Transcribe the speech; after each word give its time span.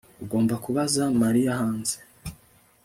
Ugomba 0.23 0.53
kubaza 0.63 1.03
Mariya 1.21 1.51
hanze 1.59 1.95